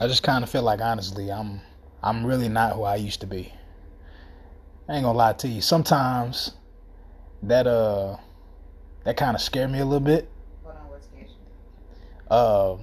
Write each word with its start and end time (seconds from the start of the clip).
I 0.00 0.06
just 0.06 0.22
kind 0.22 0.44
of 0.44 0.50
feel 0.50 0.62
like 0.62 0.80
honestly, 0.80 1.30
I'm 1.30 1.60
I'm 2.02 2.24
really 2.24 2.48
not 2.48 2.74
who 2.74 2.84
I 2.84 2.96
used 2.96 3.20
to 3.20 3.26
be. 3.26 3.52
I 4.88 4.94
ain't 4.94 5.04
gonna 5.04 5.18
lie 5.18 5.32
to 5.34 5.48
you. 5.48 5.60
Sometimes 5.60 6.52
that 7.42 7.66
uh 7.66 8.16
that 9.04 9.16
kind 9.16 9.34
of 9.34 9.42
scared 9.42 9.70
me 9.70 9.80
a 9.80 9.84
little 9.84 10.00
bit. 10.00 10.30
Hold 10.62 10.76
on, 10.76 10.88
what 10.88 11.00
you? 11.16 11.26
Uh, 12.30 12.76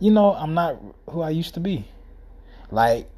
you 0.00 0.10
know, 0.10 0.34
I'm 0.34 0.54
not 0.54 0.80
who 1.08 1.22
I 1.22 1.30
used 1.30 1.54
to 1.54 1.60
be. 1.60 1.86
Like 2.70 3.08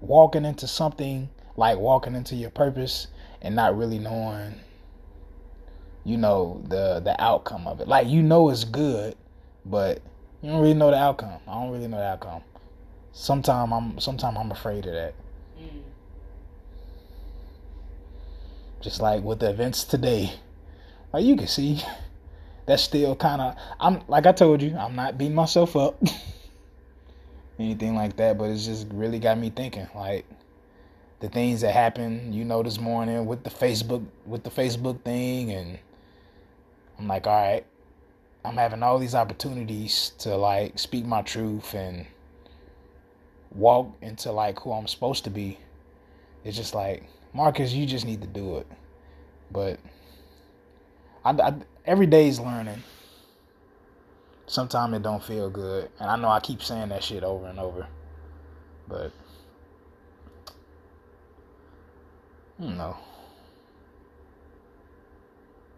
walking 0.00 0.44
into 0.44 0.68
something, 0.68 1.28
like 1.56 1.78
walking 1.78 2.14
into 2.14 2.36
your 2.36 2.50
purpose 2.50 3.08
and 3.40 3.56
not 3.56 3.76
really 3.76 3.98
knowing 3.98 4.54
you 6.04 6.16
know 6.16 6.62
the 6.68 7.00
the 7.00 7.20
outcome 7.20 7.66
of 7.66 7.80
it. 7.80 7.88
Like 7.88 8.06
you 8.06 8.22
know 8.22 8.50
it's 8.50 8.64
good, 8.64 9.16
but 9.64 10.00
you 10.42 10.50
don't 10.50 10.60
really 10.60 10.74
know 10.74 10.90
the 10.90 10.96
outcome. 10.96 11.38
I 11.46 11.54
don't 11.54 11.70
really 11.70 11.86
know 11.86 11.98
the 11.98 12.04
outcome. 12.04 12.42
Sometimes 13.12 13.72
I'm 13.72 14.00
sometimes 14.00 14.36
I'm 14.36 14.50
afraid 14.50 14.86
of 14.86 14.92
that. 14.92 15.14
Mm. 15.58 15.82
Just 18.80 19.00
like 19.00 19.22
with 19.22 19.38
the 19.38 19.50
events 19.50 19.84
today. 19.84 20.32
Like 21.12 21.24
you 21.24 21.36
can 21.36 21.46
see 21.46 21.80
that's 22.66 22.82
still 22.82 23.14
kind 23.14 23.40
of 23.40 23.56
I'm 23.78 24.02
like 24.08 24.26
I 24.26 24.32
told 24.32 24.62
you, 24.62 24.76
I'm 24.76 24.96
not 24.96 25.16
beating 25.16 25.34
myself 25.34 25.76
up. 25.76 26.02
Anything 27.58 27.94
like 27.94 28.16
that, 28.16 28.36
but 28.36 28.50
it's 28.50 28.64
just 28.64 28.88
really 28.90 29.20
got 29.20 29.38
me 29.38 29.50
thinking 29.50 29.86
like 29.94 30.24
the 31.20 31.28
things 31.28 31.60
that 31.60 31.72
happened, 31.72 32.34
you 32.34 32.44
know, 32.44 32.64
this 32.64 32.80
morning 32.80 33.26
with 33.26 33.44
the 33.44 33.50
Facebook 33.50 34.04
with 34.26 34.42
the 34.42 34.50
Facebook 34.50 35.02
thing 35.02 35.52
and 35.52 35.78
I'm 36.98 37.06
like, 37.06 37.28
all 37.28 37.40
right, 37.40 37.64
I'm 38.44 38.56
having 38.56 38.82
all 38.82 38.98
these 38.98 39.14
opportunities 39.14 40.12
to 40.18 40.36
like 40.36 40.78
speak 40.78 41.04
my 41.04 41.22
truth 41.22 41.74
and 41.74 42.06
walk 43.52 43.94
into 44.00 44.32
like 44.32 44.58
who 44.60 44.72
I'm 44.72 44.88
supposed 44.88 45.24
to 45.24 45.30
be. 45.30 45.58
It's 46.44 46.56
just 46.56 46.74
like, 46.74 47.04
Marcus, 47.32 47.72
you 47.72 47.86
just 47.86 48.04
need 48.04 48.20
to 48.22 48.26
do 48.26 48.58
it. 48.58 48.66
But 49.50 49.78
I, 51.24 51.30
I 51.30 51.54
every 51.86 52.06
day's 52.06 52.40
learning. 52.40 52.82
Sometimes 54.46 54.94
it 54.94 55.02
don't 55.02 55.22
feel 55.22 55.48
good, 55.48 55.88
and 55.98 56.10
I 56.10 56.16
know 56.16 56.28
I 56.28 56.40
keep 56.40 56.62
saying 56.62 56.90
that 56.90 57.02
shit 57.02 57.22
over 57.22 57.46
and 57.46 57.58
over, 57.58 57.86
but 58.86 59.12
you 62.58 62.68
know, 62.70 62.96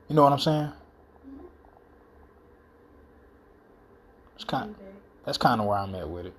you 0.09 0.17
know 0.17 0.25
what 0.25 0.33
I'm 0.33 0.41
saying? 0.41 0.73
It's 4.37 4.45
kind. 4.45 4.75
That's 5.25 5.39
kind 5.39 5.61
of 5.61 5.67
where 5.67 5.79
I'm 5.79 5.95
at 5.95 6.09
with 6.09 6.27
it. 6.27 6.35